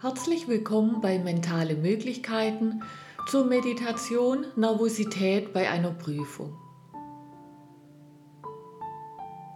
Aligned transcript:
Herzlich 0.00 0.46
willkommen 0.46 1.00
bei 1.00 1.18
Mentale 1.18 1.74
Möglichkeiten 1.74 2.84
zur 3.26 3.46
Meditation 3.46 4.46
Nervosität 4.54 5.52
bei 5.52 5.68
einer 5.68 5.90
Prüfung. 5.90 6.56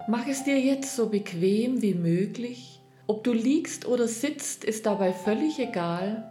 Mach 0.08 0.26
es 0.26 0.42
dir 0.42 0.58
jetzt 0.58 0.96
so 0.96 1.10
bequem 1.10 1.80
wie 1.80 1.94
möglich. 1.94 2.80
Ob 3.06 3.22
du 3.22 3.32
liegst 3.32 3.86
oder 3.86 4.08
sitzt, 4.08 4.64
ist 4.64 4.84
dabei 4.84 5.12
völlig 5.12 5.60
egal. 5.60 6.28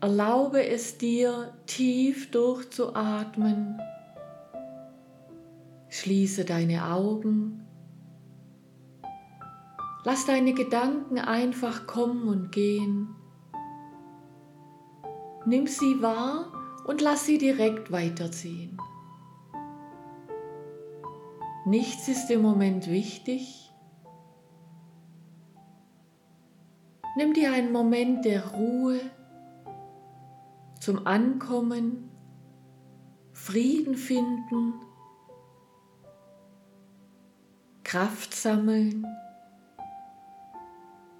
Erlaube 0.00 0.66
es 0.66 0.98
dir, 0.98 1.54
tief 1.66 2.32
durchzuatmen. 2.32 3.80
Schließe 5.90 6.44
deine 6.44 6.90
Augen 6.90 7.67
Lass 10.04 10.26
deine 10.26 10.54
Gedanken 10.54 11.18
einfach 11.18 11.86
kommen 11.86 12.28
und 12.28 12.52
gehen. 12.52 13.14
Nimm 15.44 15.66
sie 15.66 16.00
wahr 16.02 16.52
und 16.84 17.00
lass 17.00 17.26
sie 17.26 17.38
direkt 17.38 17.90
weiterziehen. 17.90 18.78
Nichts 21.66 22.08
ist 22.08 22.30
im 22.30 22.42
Moment 22.42 22.88
wichtig. 22.88 23.70
Nimm 27.16 27.34
dir 27.34 27.52
einen 27.52 27.72
Moment 27.72 28.24
der 28.24 28.46
Ruhe 28.46 29.00
zum 30.80 31.06
Ankommen, 31.06 32.08
Frieden 33.32 33.96
finden, 33.96 34.74
Kraft 37.84 38.34
sammeln. 38.34 39.04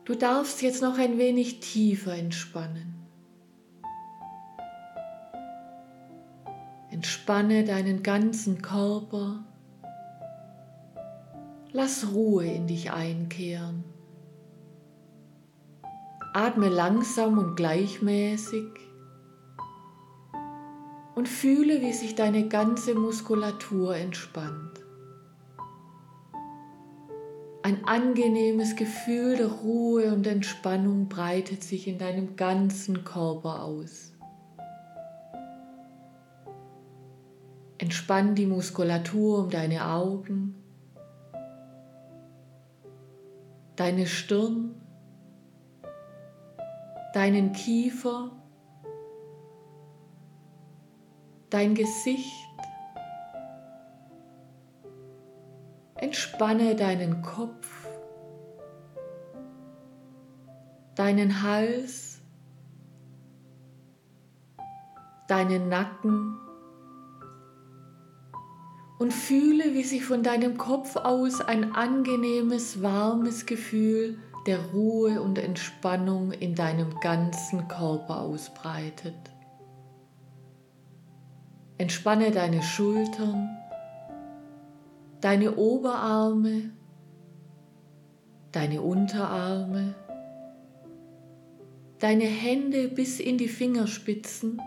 Du 0.08 0.14
darfst 0.14 0.62
jetzt 0.62 0.80
noch 0.80 0.96
ein 0.96 1.18
wenig 1.18 1.60
tiefer 1.60 2.14
entspannen. 2.14 2.94
Entspanne 6.90 7.62
deinen 7.64 8.02
ganzen 8.02 8.62
Körper. 8.62 9.44
Lass 11.72 12.10
Ruhe 12.14 12.46
in 12.46 12.68
dich 12.68 12.90
einkehren. 12.90 13.84
Atme 16.32 16.70
langsam 16.70 17.36
und 17.36 17.56
gleichmäßig 17.56 18.64
und 21.16 21.28
fühle, 21.28 21.82
wie 21.82 21.92
sich 21.92 22.14
deine 22.14 22.48
ganze 22.48 22.94
Muskulatur 22.94 23.94
entspannt. 23.94 24.87
Ein 27.68 27.84
angenehmes 27.84 28.76
Gefühl 28.76 29.36
der 29.36 29.48
Ruhe 29.48 30.14
und 30.14 30.26
Entspannung 30.26 31.10
breitet 31.10 31.62
sich 31.62 31.86
in 31.86 31.98
deinem 31.98 32.34
ganzen 32.34 33.04
Körper 33.04 33.62
aus. 33.62 34.14
Entspann 37.76 38.34
die 38.34 38.46
Muskulatur 38.46 39.40
um 39.40 39.50
deine 39.50 39.86
Augen, 39.86 40.54
deine 43.76 44.06
Stirn, 44.06 44.74
deinen 47.12 47.52
Kiefer, 47.52 48.30
dein 51.50 51.74
Gesicht, 51.74 52.47
Entspanne 56.08 56.74
deinen 56.74 57.20
Kopf, 57.20 57.68
deinen 60.94 61.42
Hals, 61.42 62.22
deinen 65.28 65.68
Nacken 65.68 66.38
und 68.98 69.12
fühle, 69.12 69.74
wie 69.74 69.82
sich 69.82 70.02
von 70.02 70.22
deinem 70.22 70.56
Kopf 70.56 70.96
aus 70.96 71.42
ein 71.42 71.74
angenehmes, 71.74 72.82
warmes 72.82 73.44
Gefühl 73.44 74.16
der 74.46 74.60
Ruhe 74.72 75.20
und 75.20 75.36
Entspannung 75.38 76.32
in 76.32 76.54
deinem 76.54 76.98
ganzen 77.00 77.68
Körper 77.68 78.22
ausbreitet. 78.22 79.14
Entspanne 81.76 82.30
deine 82.30 82.62
Schultern, 82.62 83.57
deine 85.20 85.56
Oberarme, 85.56 86.70
deine 88.52 88.82
Unterarme, 88.82 89.94
deine 91.98 92.24
Hände 92.24 92.88
bis 92.88 93.20
in 93.20 93.38
die 93.38 93.48
Fingerspitzen. 93.48 94.60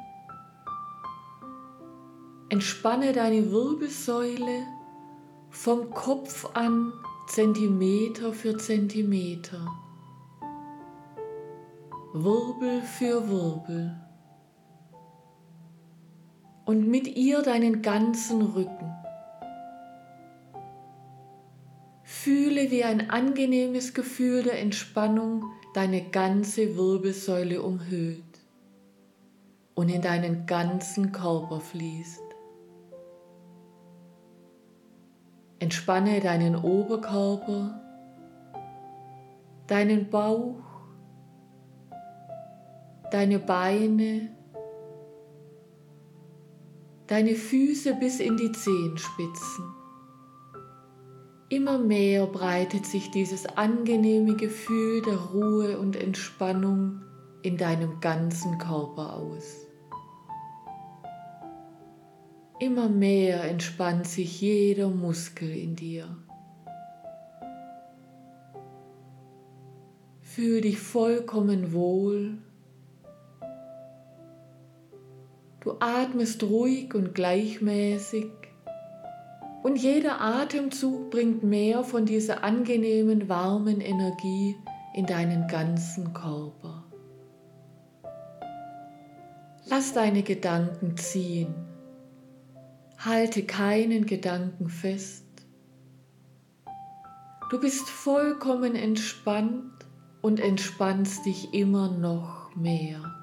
Entspanne 2.50 3.13
deine 3.13 3.50
Wirbelsäule 3.51 4.66
vom 5.50 5.91
Kopf 5.91 6.50
an 6.53 6.91
Zentimeter 7.28 8.34
für 8.34 8.57
Zentimeter, 8.57 9.66
Wirbel 12.13 12.81
für 12.81 13.29
Wirbel 13.29 13.95
und 16.66 16.90
mit 16.90 17.07
ihr 17.07 17.41
deinen 17.41 17.81
ganzen 17.81 18.41
Rücken. 18.41 19.00
Fühle, 22.23 22.69
wie 22.69 22.83
ein 22.83 23.09
angenehmes 23.09 23.95
Gefühl 23.95 24.43
der 24.43 24.59
Entspannung 24.59 25.45
deine 25.73 26.03
ganze 26.03 26.77
Wirbelsäule 26.77 27.63
umhüllt 27.63 28.21
und 29.73 29.89
in 29.89 30.03
deinen 30.03 30.45
ganzen 30.45 31.11
Körper 31.11 31.59
fließt. 31.59 32.21
Entspanne 35.57 36.19
deinen 36.19 36.55
Oberkörper, 36.55 37.81
deinen 39.65 40.07
Bauch, 40.11 40.61
deine 43.09 43.39
Beine, 43.39 44.29
deine 47.07 47.33
Füße 47.33 47.95
bis 47.95 48.19
in 48.19 48.37
die 48.37 48.51
Zehenspitzen. 48.51 49.80
Immer 51.51 51.79
mehr 51.79 52.28
breitet 52.28 52.85
sich 52.85 53.12
dieses 53.12 53.45
angenehme 53.45 54.38
Gefühl 54.38 55.01
der 55.01 55.17
Ruhe 55.17 55.79
und 55.79 55.97
Entspannung 55.97 57.01
in 57.41 57.57
deinem 57.57 58.00
ganzen 58.00 58.57
Körper 58.57 59.17
aus. 59.17 59.67
Immer 62.61 62.88
mehr 62.88 63.44
entspannt 63.44 64.07
sich 64.07 64.40
jeder 64.40 64.88
Muskel 64.88 65.53
in 65.53 65.75
dir. 65.75 66.16
Fühl 70.22 70.61
dich 70.61 70.79
vollkommen 70.79 71.73
wohl. 71.73 72.38
Du 75.59 75.73
atmest 75.81 76.44
ruhig 76.44 76.95
und 76.95 77.13
gleichmäßig 77.13 78.31
und 79.63 79.75
jeder 79.77 80.22
Atemzug 80.22 81.11
bringt 81.11 81.44
mehr 81.44 81.83
von 81.83 82.05
dieser 82.05 82.44
angenehmen, 82.44 83.29
warmen 83.29 83.79
Energie 83.79 84.55
in 84.94 85.05
deinen 85.05 85.47
ganzen 85.47 86.13
Körper. 86.13 86.83
Lass 89.66 89.94
deine 89.94 90.23
Gedanken 90.23 90.97
ziehen. 90.97 91.53
Halte 92.97 93.44
keinen 93.44 94.05
Gedanken 94.05 94.69
fest. 94.69 95.25
Du 97.49 97.59
bist 97.59 97.89
vollkommen 97.89 98.75
entspannt 98.75 99.85
und 100.22 100.40
entspannst 100.40 101.25
dich 101.25 101.53
immer 101.53 101.90
noch 101.91 102.55
mehr. 102.55 103.16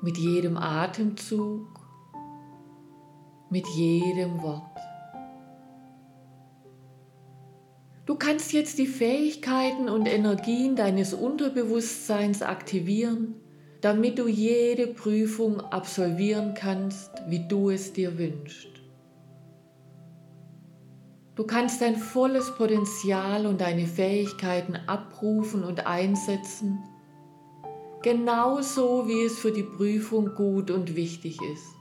Mit 0.00 0.16
jedem 0.16 0.56
Atemzug 0.56 1.77
mit 3.50 3.66
jedem 3.68 4.42
Wort. 4.42 4.62
Du 8.06 8.14
kannst 8.14 8.52
jetzt 8.52 8.78
die 8.78 8.86
Fähigkeiten 8.86 9.88
und 9.88 10.06
Energien 10.06 10.76
deines 10.76 11.12
Unterbewusstseins 11.12 12.40
aktivieren, 12.40 13.34
damit 13.82 14.18
du 14.18 14.26
jede 14.26 14.86
Prüfung 14.86 15.60
absolvieren 15.60 16.54
kannst, 16.54 17.10
wie 17.28 17.46
du 17.46 17.70
es 17.70 17.92
dir 17.92 18.18
wünschst. 18.18 18.68
Du 21.34 21.44
kannst 21.44 21.80
dein 21.82 21.96
volles 21.96 22.52
Potenzial 22.56 23.46
und 23.46 23.60
deine 23.60 23.86
Fähigkeiten 23.86 24.74
abrufen 24.86 25.62
und 25.62 25.86
einsetzen, 25.86 26.80
genauso 28.02 29.06
wie 29.06 29.22
es 29.22 29.38
für 29.38 29.52
die 29.52 29.62
Prüfung 29.62 30.34
gut 30.34 30.70
und 30.70 30.96
wichtig 30.96 31.38
ist. 31.42 31.78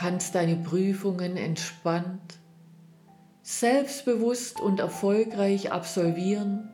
Kannst 0.00 0.34
deine 0.34 0.56
Prüfungen 0.56 1.36
entspannt, 1.36 2.38
selbstbewusst 3.42 4.58
und 4.58 4.80
erfolgreich 4.80 5.72
absolvieren 5.72 6.70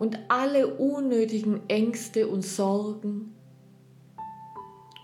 und 0.00 0.18
alle 0.26 0.66
unnötigen 0.66 1.60
Ängste 1.68 2.26
und 2.26 2.42
Sorgen, 2.42 3.36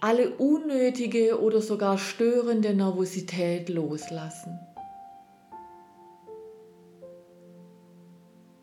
alle 0.01 0.31
unnötige 0.31 1.41
oder 1.41 1.61
sogar 1.61 1.99
störende 1.99 2.75
Nervosität 2.75 3.69
loslassen. 3.69 4.59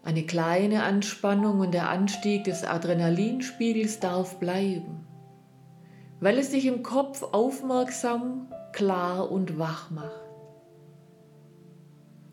Eine 0.04 0.26
kleine 0.26 0.84
Anspannung 0.84 1.62
und 1.62 1.74
der 1.74 1.88
Anstieg 1.88 2.44
des 2.44 2.66
Adrenalinspiegels 2.66 4.02
darf 4.02 4.40
bleiben, 4.40 5.08
weil 6.20 6.38
es 6.38 6.50
dich 6.50 6.66
im 6.66 6.84
Kopf 6.84 7.24
aufmerksam, 7.24 8.50
klar 8.74 9.32
und 9.32 9.58
wach 9.58 9.90
macht. 9.92 10.24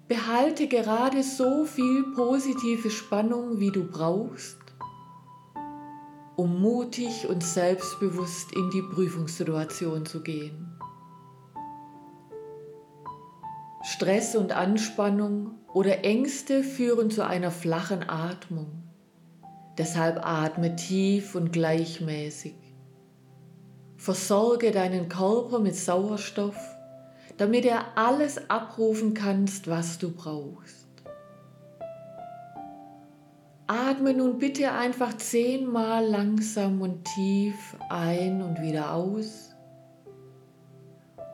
Behalte 0.09 0.67
gerade 0.67 1.23
so 1.23 1.65
viel 1.65 2.03
positive 2.17 2.91
Spannung, 2.91 3.61
wie 3.61 3.71
du 3.71 3.85
brauchst, 3.85 4.59
um 6.35 6.61
mutig 6.61 7.29
und 7.29 7.45
selbstbewusst 7.45 8.53
in 8.53 8.71
die 8.71 8.83
Prüfungssituation 8.83 10.05
zu 10.07 10.23
gehen. 10.23 10.67
Stress 13.83 14.35
und 14.35 14.53
Anspannung 14.53 15.53
oder 15.73 16.05
Ängste 16.05 16.65
führen 16.65 17.11
zu 17.11 17.25
einer 17.25 17.51
flachen 17.51 18.09
Atmung. 18.09 18.83
Deshalb 19.79 20.27
atme 20.27 20.77
tief 20.77 21.35
und 21.35 21.53
gleichmäßig. 21.53 22.60
Versorge 24.01 24.71
deinen 24.71 25.11
Körper 25.11 25.59
mit 25.59 25.77
Sauerstoff, 25.77 26.57
damit 27.37 27.67
er 27.67 27.99
alles 27.99 28.49
abrufen 28.49 29.13
kannst, 29.13 29.69
was 29.69 29.99
du 29.99 30.11
brauchst. 30.11 30.89
Atme 33.67 34.15
nun 34.15 34.39
bitte 34.39 34.73
einfach 34.73 35.15
zehnmal 35.19 36.07
langsam 36.07 36.81
und 36.81 37.05
tief 37.15 37.77
ein 37.91 38.41
und 38.41 38.63
wieder 38.63 38.95
aus 38.95 39.55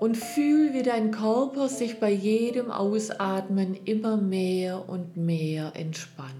und 0.00 0.16
fühl, 0.16 0.74
wie 0.74 0.82
dein 0.82 1.12
Körper 1.12 1.68
sich 1.68 2.00
bei 2.00 2.10
jedem 2.10 2.72
Ausatmen 2.72 3.76
immer 3.84 4.16
mehr 4.16 4.88
und 4.88 5.16
mehr 5.16 5.70
entspannt. 5.76 6.34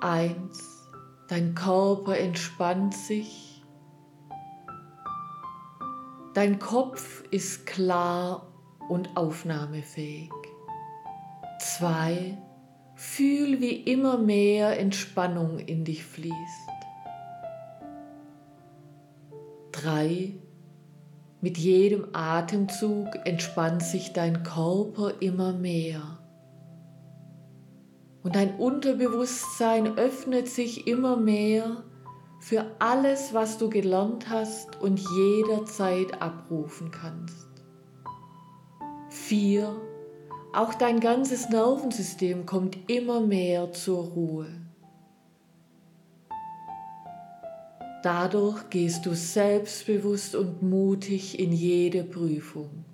Eins, 0.00 0.79
dein 1.30 1.54
Körper 1.54 2.18
entspannt 2.18 2.92
sich. 2.92 3.62
Dein 6.34 6.58
Kopf 6.58 7.22
ist 7.30 7.66
klar 7.66 8.48
und 8.88 9.16
aufnahmefähig. 9.16 10.32
Zwei, 11.60 12.36
fühl, 12.96 13.60
wie 13.60 13.76
immer 13.76 14.18
mehr 14.18 14.78
Entspannung 14.80 15.60
in 15.60 15.84
dich 15.84 16.02
fließt. 16.02 16.34
3. 19.70 20.34
Mit 21.40 21.58
jedem 21.58 22.08
Atemzug 22.12 23.06
entspannt 23.24 23.84
sich 23.84 24.12
dein 24.12 24.42
Körper 24.42 25.14
immer 25.20 25.52
mehr. 25.52 26.18
Und 28.22 28.36
dein 28.36 28.56
Unterbewusstsein 28.56 29.96
öffnet 29.98 30.48
sich 30.48 30.86
immer 30.86 31.16
mehr 31.16 31.84
für 32.40 32.66
alles, 32.78 33.32
was 33.32 33.58
du 33.58 33.70
gelernt 33.70 34.28
hast 34.28 34.80
und 34.80 35.00
jederzeit 35.16 36.20
abrufen 36.20 36.90
kannst. 36.90 37.48
4. 39.10 39.74
Auch 40.52 40.74
dein 40.74 41.00
ganzes 41.00 41.48
Nervensystem 41.48 42.46
kommt 42.46 42.90
immer 42.90 43.20
mehr 43.20 43.72
zur 43.72 44.04
Ruhe. 44.04 44.48
Dadurch 48.02 48.70
gehst 48.70 49.04
du 49.04 49.14
selbstbewusst 49.14 50.34
und 50.34 50.62
mutig 50.62 51.38
in 51.38 51.52
jede 51.52 52.02
Prüfung. 52.02 52.84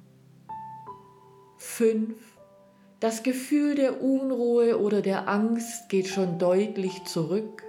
5. 1.59 2.26
Das 3.07 3.23
Gefühl 3.23 3.77
der 3.77 4.03
Unruhe 4.03 4.81
oder 4.81 5.01
der 5.01 5.29
Angst 5.29 5.89
geht 5.89 6.09
schon 6.09 6.41
deutlich 6.41 7.05
zurück 7.05 7.63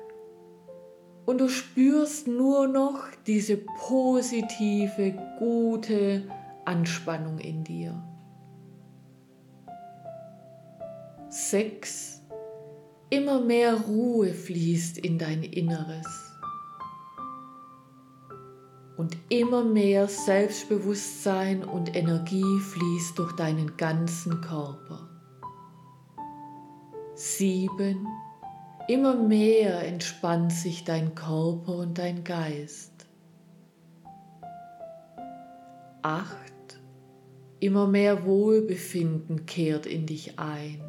und 1.28 1.40
du 1.40 1.48
spürst 1.48 2.28
nur 2.28 2.68
noch 2.68 3.04
diese 3.28 3.58
positive, 3.78 5.14
gute 5.38 6.24
Anspannung 6.66 7.38
in 7.38 7.64
dir. 7.64 8.04
6. 11.30 12.24
Immer 13.12 13.40
mehr 13.40 13.76
Ruhe 13.76 14.34
fließt 14.34 14.98
in 14.98 15.20
dein 15.20 15.44
Inneres 15.44 16.08
und 18.98 19.16
immer 19.30 19.64
mehr 19.64 20.08
Selbstbewusstsein 20.08 21.64
und 21.64 21.96
Energie 21.96 22.60
fließt 22.60 23.20
durch 23.20 23.34
deinen 23.34 23.78
ganzen 23.78 24.42
Körper. 24.42 25.07
Sieben. 27.20 28.08
Immer 28.88 29.16
mehr 29.16 29.84
entspannt 29.88 30.54
sich 30.54 30.84
dein 30.84 31.16
Körper 31.16 31.78
und 31.78 31.98
dein 31.98 32.24
Geist. 32.24 33.08
Acht. 36.04 36.54
Immer 37.60 37.88
mehr 37.88 38.24
Wohlbefinden 38.24 39.48
kehrt 39.48 39.88
in 39.88 40.06
dich 40.06 40.38
ein. 40.38 40.80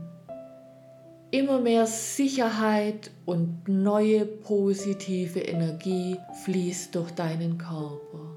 Immer 1.30 1.60
mehr 1.60 1.86
Sicherheit 1.86 3.10
und 3.24 3.66
neue 3.66 4.26
positive 4.26 5.40
Energie 5.40 6.18
fließt 6.44 6.94
durch 6.94 7.10
deinen 7.12 7.56
Körper. 7.56 8.36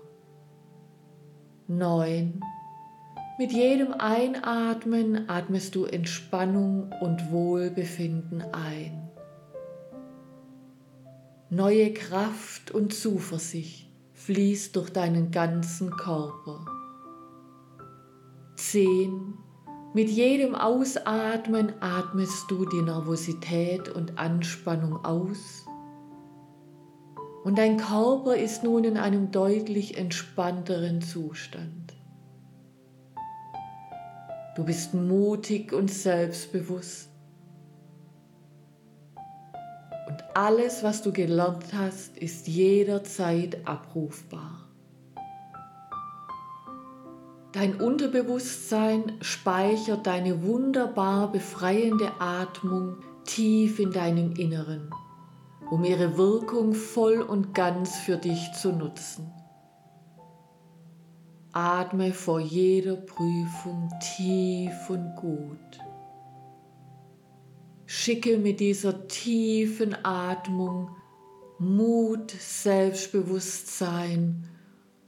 9. 1.68 2.42
Mit 3.42 3.54
jedem 3.54 3.92
Einatmen 3.94 5.28
atmest 5.28 5.74
du 5.74 5.86
Entspannung 5.86 6.94
und 7.02 7.32
Wohlbefinden 7.32 8.44
ein. 8.54 9.10
Neue 11.50 11.92
Kraft 11.92 12.70
und 12.70 12.94
Zuversicht 12.94 13.90
fließt 14.14 14.76
durch 14.76 14.92
deinen 14.92 15.32
ganzen 15.32 15.90
Körper. 15.90 16.64
10. 18.58 19.34
Mit 19.96 20.10
jedem 20.10 20.54
Ausatmen 20.54 21.74
atmest 21.80 22.46
du 22.48 22.65
die 22.65 22.84
Nervosität 22.84 23.89
und 23.89 24.20
Anspannung 24.20 25.04
aus 25.04 25.65
und 27.44 27.58
dein 27.58 27.77
Körper 27.77 28.36
ist 28.36 28.63
nun 28.63 28.84
in 28.84 28.98
einem 28.98 29.32
deutlich 29.32 29.98
entspannteren 29.98 31.01
Zustand. 31.01 31.96
Du 34.55 34.63
bist 34.65 34.93
mutig 34.93 35.74
und 35.74 35.89
selbstbewusst 35.89 37.12
und 40.12 40.24
alles, 40.34 40.84
was 40.84 41.01
du 41.01 41.13
gelernt 41.13 41.74
hast, 41.74 42.17
ist 42.17 42.48
jederzeit 42.50 43.65
abrufbar. 43.65 44.67
Dein 47.53 47.75
Unterbewusstsein 47.79 49.13
speichert 49.22 50.05
deine 50.08 50.43
wunderbar 50.43 51.31
befreiende 51.31 52.12
Atmung 52.20 52.98
tief 53.24 53.79
in 53.79 53.91
deinem 53.91 54.34
Inneren, 54.34 54.89
um 55.70 55.86
ihre 55.86 56.17
Wirkung 56.17 56.74
voll 56.74 57.22
und 57.22 57.53
ganz 57.53 57.96
für 57.98 58.17
dich 58.17 58.51
zu 58.51 58.74
nutzen. 58.74 59.31
Atme 61.53 62.13
vor 62.13 62.39
jeder 62.39 62.96
Prüfung 62.96 63.89
tief 64.00 64.89
und 64.89 65.17
gut. 65.17 65.81
Schicke 67.86 68.38
mit 68.38 68.62
dieser 68.62 69.10
tiefen 69.10 69.98
Atmung 70.05 70.96
Mut, 71.60 72.31
Selbstbewusstsein 72.31 74.48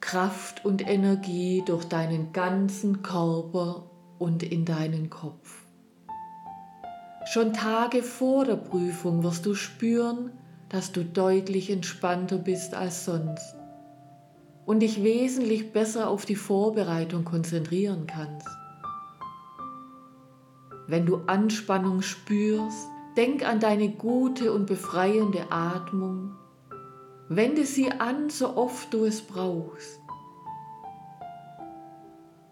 Kraft 0.02 0.66
und 0.66 0.86
Energie 0.86 1.64
durch 1.66 1.86
deinen 1.86 2.34
ganzen 2.34 3.04
Körper 3.04 3.90
und 4.20 4.44
in 4.44 4.66
deinen 4.66 5.10
Kopf. 5.10 5.66
Schon 7.26 7.54
Tage 7.54 8.04
vor 8.04 8.44
der 8.44 8.58
Prüfung 8.58 9.24
wirst 9.24 9.46
du 9.46 9.56
spüren, 9.56 10.32
dass 10.68 10.92
du 10.92 11.06
deutlich 11.06 11.70
entspannter 11.70 12.38
bist 12.38 12.74
als 12.74 13.06
sonst 13.06 13.56
und 14.66 14.80
dich 14.80 15.04
wesentlich 15.04 15.74
besser 15.74 16.10
auf 16.10 16.26
die 16.26 16.36
Vorbereitung 16.36 17.26
konzentrieren 17.26 18.08
kannst. 18.08 18.48
Wenn 20.88 21.06
du 21.06 21.18
Anspannung 21.28 22.02
spürst, 22.02 22.88
denk 23.18 23.48
an 23.48 23.60
deine 23.60 23.90
gute 23.90 24.54
und 24.54 24.66
befreiende 24.66 25.52
Atmung 25.52 26.36
Wende 27.30 27.66
sie 27.66 27.90
an, 27.90 28.30
so 28.30 28.58
oft 28.58 28.94
du 28.94 29.06
es 29.06 29.22
brauchst. 29.22 30.00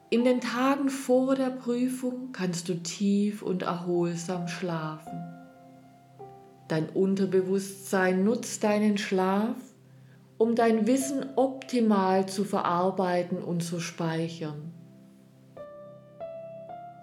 In 0.10 0.24
den 0.24 0.40
Tagen 0.40 0.90
vor 0.90 1.36
der 1.36 1.50
Prüfung 1.50 2.32
kannst 2.32 2.70
du 2.70 2.82
tief 2.82 3.42
und 3.44 3.64
erholsam 3.64 4.48
schlafen. 4.48 5.22
Dein 6.68 6.90
Unterbewusstsein 6.90 8.24
nutzt 8.24 8.64
deinen 8.64 8.98
Schlaf, 8.98 9.58
um 10.42 10.56
dein 10.56 10.88
Wissen 10.88 11.24
optimal 11.36 12.26
zu 12.26 12.44
verarbeiten 12.44 13.44
und 13.44 13.62
zu 13.62 13.80
speichern, 13.80 14.74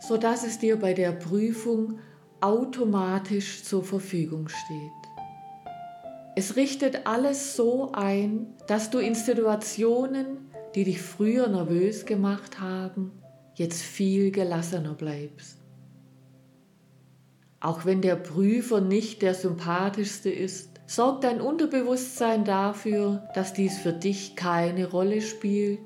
sodass 0.01 0.43
es 0.43 0.59
dir 0.59 0.77
bei 0.77 0.93
der 0.93 1.13
Prüfung 1.13 2.01
automatisch 2.41 3.63
zur 3.63 3.85
Verfügung 3.85 4.49
steht. 4.49 4.91
Es 6.35 6.57
richtet 6.57 7.07
alles 7.07 7.55
so 7.55 7.93
ein, 7.93 8.55
dass 8.67 8.91
du 8.91 8.99
in 8.99 9.15
Situationen, 9.15 10.51
die 10.75 10.83
dich 10.83 11.01
früher 11.01 11.47
nervös 11.47 12.07
gemacht 12.07 12.59
haben, 12.59 13.13
jetzt 13.55 13.83
viel 13.83 14.33
gelassener 14.33 14.95
bleibst. 14.95 15.59
Auch 17.61 17.85
wenn 17.85 18.03
der 18.03 18.17
Prüfer 18.17 18.81
nicht 18.81 19.23
der 19.23 19.35
sympathischste 19.35 20.29
ist, 20.29 20.68
sorgt 20.89 21.25
dein 21.25 21.43
Unterbewusstsein 21.43 22.47
dafür, 22.47 23.29
dass 23.35 23.53
dies 23.53 23.77
für 23.77 23.93
dich 23.93 24.37
keine 24.37 24.91
Rolle 24.91 25.21
spielt 25.21 25.81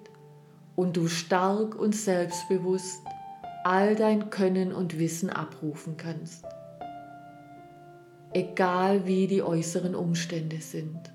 und 0.77 0.97
du 0.97 1.09
stark 1.09 1.75
und 1.75 1.95
selbstbewusst 1.95 3.03
all 3.65 3.97
dein 3.97 4.31
Können 4.31 4.73
und 4.73 5.01
Wissen 5.01 5.29
abrufen 5.29 5.97
kannst. 5.97 6.45
Egal 8.33 9.05
wie 9.05 9.27
die 9.27 9.43
äußeren 9.43 9.97
Umstände 9.97 10.61
sind. 10.61 11.13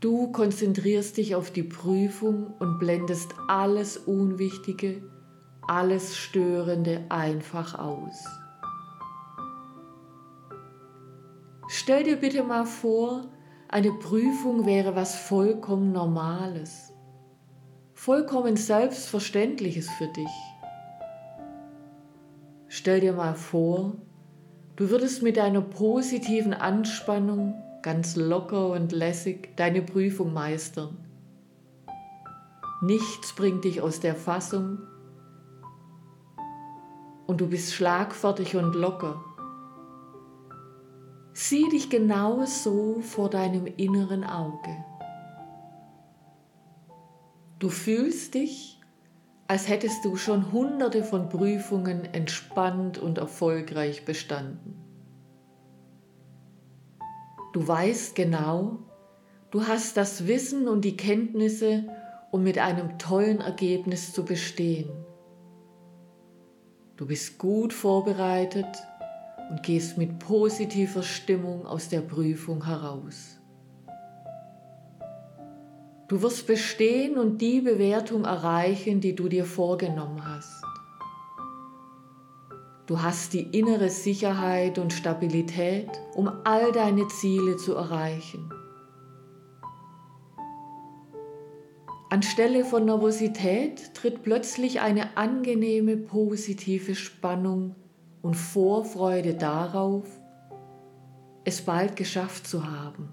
Du 0.00 0.32
konzentrierst 0.32 1.18
dich 1.18 1.34
auf 1.34 1.50
die 1.50 1.62
Prüfung 1.62 2.54
und 2.58 2.78
blendest 2.78 3.34
alles 3.46 3.98
Unwichtige, 3.98 5.02
alles 5.68 6.16
Störende 6.16 7.04
einfach 7.10 7.78
aus. 7.78 8.24
Stell 11.76 12.04
dir 12.04 12.14
bitte 12.14 12.44
mal 12.44 12.66
vor, 12.66 13.22
eine 13.66 13.90
Prüfung 13.90 14.64
wäre 14.64 14.94
was 14.94 15.16
vollkommen 15.16 15.90
Normales, 15.90 16.92
vollkommen 17.94 18.56
Selbstverständliches 18.56 19.90
für 19.90 20.06
dich. 20.06 20.30
Stell 22.68 23.00
dir 23.00 23.12
mal 23.12 23.34
vor, 23.34 23.96
du 24.76 24.88
würdest 24.88 25.24
mit 25.24 25.36
einer 25.36 25.62
positiven 25.62 26.54
Anspannung 26.54 27.60
ganz 27.82 28.14
locker 28.14 28.68
und 28.68 28.92
lässig 28.92 29.56
deine 29.56 29.82
Prüfung 29.82 30.32
meistern. 30.32 30.96
Nichts 32.82 33.34
bringt 33.34 33.64
dich 33.64 33.80
aus 33.80 33.98
der 33.98 34.14
Fassung 34.14 34.78
und 37.26 37.40
du 37.40 37.48
bist 37.48 37.74
schlagfertig 37.74 38.54
und 38.54 38.76
locker. 38.76 39.24
Sieh 41.36 41.68
dich 41.68 41.90
genau 41.90 42.44
so 42.44 43.00
vor 43.00 43.28
deinem 43.28 43.66
inneren 43.66 44.22
Auge. 44.22 44.70
Du 47.58 47.70
fühlst 47.70 48.34
dich, 48.34 48.80
als 49.48 49.68
hättest 49.68 50.04
du 50.04 50.14
schon 50.16 50.52
hunderte 50.52 51.02
von 51.02 51.28
Prüfungen 51.28 52.04
entspannt 52.14 52.98
und 52.98 53.18
erfolgreich 53.18 54.04
bestanden. 54.04 54.76
Du 57.52 57.66
weißt 57.66 58.14
genau, 58.14 58.78
du 59.50 59.66
hast 59.66 59.96
das 59.96 60.28
Wissen 60.28 60.68
und 60.68 60.84
die 60.84 60.96
Kenntnisse, 60.96 61.84
um 62.30 62.44
mit 62.44 62.58
einem 62.58 62.96
tollen 62.96 63.40
Ergebnis 63.40 64.12
zu 64.12 64.24
bestehen. 64.24 64.88
Du 66.96 67.06
bist 67.06 67.38
gut 67.38 67.72
vorbereitet 67.72 68.66
und 69.50 69.62
gehst 69.62 69.98
mit 69.98 70.18
positiver 70.18 71.02
Stimmung 71.02 71.66
aus 71.66 71.88
der 71.88 72.00
Prüfung 72.00 72.64
heraus. 72.64 73.38
Du 76.08 76.20
wirst 76.22 76.46
bestehen 76.46 77.16
und 77.16 77.38
die 77.38 77.60
Bewertung 77.60 78.24
erreichen, 78.24 79.00
die 79.00 79.14
du 79.14 79.28
dir 79.28 79.44
vorgenommen 79.44 80.22
hast. 80.24 80.62
Du 82.86 83.00
hast 83.00 83.32
die 83.32 83.58
innere 83.58 83.88
Sicherheit 83.88 84.78
und 84.78 84.92
Stabilität, 84.92 85.88
um 86.14 86.30
all 86.44 86.70
deine 86.72 87.08
Ziele 87.08 87.56
zu 87.56 87.74
erreichen. 87.74 88.50
Anstelle 92.10 92.64
von 92.66 92.84
Nervosität 92.84 93.94
tritt 93.94 94.22
plötzlich 94.22 94.80
eine 94.82 95.16
angenehme 95.16 95.96
positive 95.96 96.94
Spannung 96.94 97.74
und 98.24 98.36
Vorfreude 98.36 99.34
darauf, 99.34 100.04
es 101.44 101.60
bald 101.60 101.94
geschafft 101.94 102.46
zu 102.46 102.66
haben. 102.66 103.10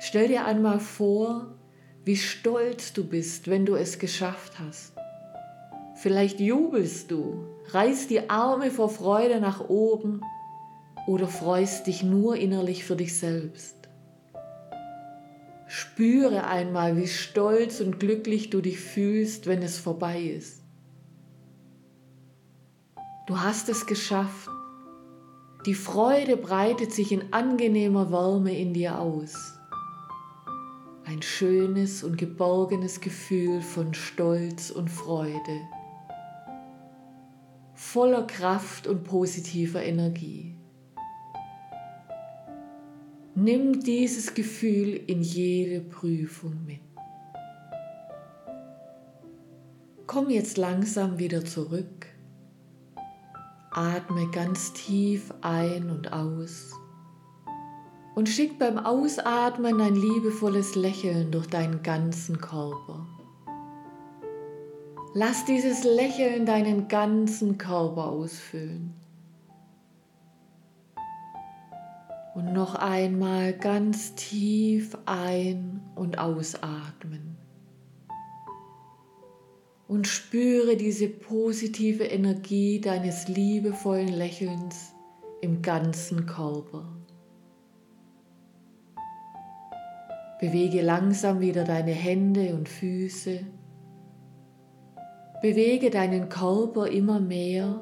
Stell 0.00 0.26
dir 0.26 0.44
einmal 0.44 0.80
vor, 0.80 1.54
wie 2.04 2.16
stolz 2.16 2.92
du 2.92 3.04
bist, 3.04 3.46
wenn 3.46 3.64
du 3.64 3.76
es 3.76 4.00
geschafft 4.00 4.58
hast. 4.58 4.92
Vielleicht 5.94 6.40
jubelst 6.40 7.12
du, 7.12 7.44
reißt 7.68 8.10
die 8.10 8.28
Arme 8.28 8.72
vor 8.72 8.88
Freude 8.88 9.40
nach 9.40 9.68
oben 9.68 10.20
oder 11.06 11.28
freust 11.28 11.86
dich 11.86 12.02
nur 12.02 12.34
innerlich 12.34 12.84
für 12.84 12.96
dich 12.96 13.16
selbst. 13.16 13.88
Spüre 15.68 16.48
einmal, 16.48 16.96
wie 16.96 17.06
stolz 17.06 17.80
und 17.80 18.00
glücklich 18.00 18.50
du 18.50 18.60
dich 18.60 18.80
fühlst, 18.80 19.46
wenn 19.46 19.62
es 19.62 19.78
vorbei 19.78 20.22
ist. 20.22 20.67
Du 23.28 23.40
hast 23.40 23.68
es 23.68 23.86
geschafft. 23.86 24.50
Die 25.64 25.74
Freude 25.74 26.36
breitet 26.36 26.92
sich 26.92 27.12
in 27.12 27.32
angenehmer 27.32 28.10
Wärme 28.10 28.58
in 28.58 28.74
dir 28.74 28.98
aus. 28.98 29.54
Ein 31.04 31.22
schönes 31.22 32.02
und 32.02 32.18
geborgenes 32.18 33.00
Gefühl 33.00 33.62
von 33.62 33.94
Stolz 33.94 34.70
und 34.70 34.90
Freude 34.90 35.60
voller 37.78 38.26
Kraft 38.26 38.88
und 38.88 39.04
positiver 39.04 39.82
Energie. 39.82 40.56
Nimm 43.36 43.80
dieses 43.80 44.34
Gefühl 44.34 45.00
in 45.06 45.22
jede 45.22 45.80
Prüfung 45.80 46.64
mit. 46.66 46.80
Komm 50.08 50.28
jetzt 50.28 50.58
langsam 50.58 51.20
wieder 51.20 51.44
zurück. 51.44 52.17
Atme 53.70 54.30
ganz 54.30 54.72
tief 54.72 55.32
ein 55.42 55.90
und 55.90 56.12
aus 56.12 56.72
und 58.18 58.28
schick 58.28 58.58
beim 58.58 58.78
Ausatmen 58.78 59.80
ein 59.80 59.94
liebevolles 59.94 60.74
Lächeln 60.74 61.30
durch 61.30 61.46
deinen 61.46 61.84
ganzen 61.84 62.40
Körper. 62.40 63.06
Lass 65.14 65.44
dieses 65.44 65.84
Lächeln 65.84 66.44
deinen 66.44 66.88
ganzen 66.88 67.58
Körper 67.58 68.08
ausfüllen. 68.08 68.92
Und 72.34 72.52
noch 72.52 72.74
einmal 72.74 73.52
ganz 73.52 74.16
tief 74.16 74.98
ein- 75.06 75.80
und 75.94 76.18
ausatmen. 76.18 77.37
Und 79.88 80.06
spüre 80.06 80.76
diese 80.76 81.08
positive 81.08 82.04
Energie 82.04 82.80
deines 82.80 83.26
liebevollen 83.26 84.08
Lächelns 84.08 84.94
im 85.40 85.62
ganzen 85.62 86.26
Körper. 86.26 86.86
Bewege 90.40 90.82
langsam 90.82 91.40
wieder 91.40 91.64
deine 91.64 91.90
Hände 91.92 92.54
und 92.54 92.68
Füße 92.68 93.40
Bewege 95.40 95.90
deinen 95.90 96.28
Körper 96.28 96.88
immer 96.88 97.20
mehr. 97.20 97.80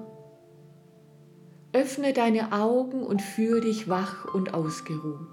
Öffne 1.73 2.13
deine 2.13 2.53
Augen 2.53 3.03
und 3.03 3.23
fühle 3.23 3.63
dich 3.63 3.89
wach 3.89 4.35
und 4.35 4.53
ausgeruht. 4.53 5.27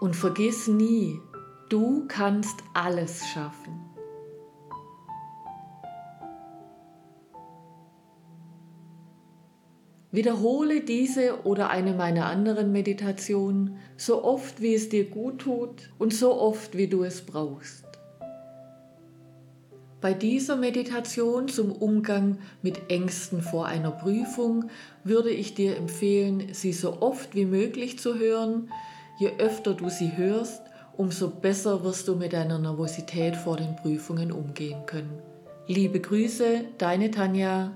Und 0.00 0.16
vergiss 0.16 0.68
nie, 0.68 1.20
du 1.72 2.04
kannst 2.06 2.62
alles 2.74 3.26
schaffen. 3.28 3.80
Wiederhole 10.10 10.82
diese 10.82 11.46
oder 11.46 11.70
eine 11.70 11.94
meiner 11.94 12.26
anderen 12.26 12.70
Meditationen 12.72 13.78
so 13.96 14.22
oft, 14.22 14.60
wie 14.60 14.74
es 14.74 14.90
dir 14.90 15.08
gut 15.08 15.38
tut 15.38 15.90
und 15.98 16.12
so 16.12 16.38
oft, 16.38 16.76
wie 16.76 16.88
du 16.88 17.04
es 17.04 17.24
brauchst. 17.24 17.86
Bei 20.02 20.12
dieser 20.12 20.56
Meditation 20.56 21.48
zum 21.48 21.72
Umgang 21.72 22.36
mit 22.60 22.90
Ängsten 22.90 23.40
vor 23.40 23.64
einer 23.64 23.92
Prüfung 23.92 24.68
würde 25.04 25.30
ich 25.30 25.54
dir 25.54 25.78
empfehlen, 25.78 26.48
sie 26.52 26.74
so 26.74 27.00
oft 27.00 27.34
wie 27.34 27.46
möglich 27.46 27.98
zu 27.98 28.18
hören, 28.18 28.68
Je 29.18 29.30
öfter 29.38 29.74
du 29.74 29.88
sie 29.88 30.16
hörst, 30.16 30.62
umso 31.02 31.30
besser 31.30 31.82
wirst 31.82 32.06
du 32.06 32.14
mit 32.14 32.32
deiner 32.32 32.60
Nervosität 32.60 33.34
vor 33.34 33.56
den 33.56 33.74
Prüfungen 33.74 34.30
umgehen 34.30 34.86
können. 34.86 35.20
Liebe 35.66 35.98
Grüße, 35.98 36.64
deine 36.78 37.10
Tanja. 37.10 37.72